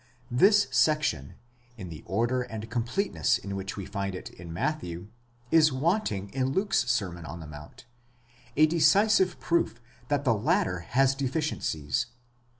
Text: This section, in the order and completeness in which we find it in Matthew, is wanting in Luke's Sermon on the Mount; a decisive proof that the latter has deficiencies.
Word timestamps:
This 0.31 0.65
section, 0.71 1.35
in 1.77 1.89
the 1.89 2.01
order 2.07 2.41
and 2.41 2.71
completeness 2.71 3.37
in 3.37 3.55
which 3.55 3.77
we 3.77 3.85
find 3.85 4.15
it 4.15 4.31
in 4.31 4.51
Matthew, 4.51 5.09
is 5.51 5.71
wanting 5.71 6.29
in 6.31 6.47
Luke's 6.53 6.89
Sermon 6.89 7.23
on 7.23 7.39
the 7.39 7.45
Mount; 7.45 7.85
a 8.57 8.65
decisive 8.65 9.39
proof 9.39 9.79
that 10.07 10.23
the 10.23 10.33
latter 10.33 10.79
has 10.79 11.13
deficiencies. 11.13 12.07